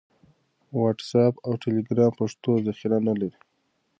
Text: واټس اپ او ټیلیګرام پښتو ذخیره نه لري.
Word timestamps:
واټس 0.77 1.11
اپ 1.23 1.33
او 1.45 1.51
ټیلیګرام 1.63 2.11
پښتو 2.19 2.51
ذخیره 2.67 2.97
نه 3.07 3.13
لري. 3.19 3.39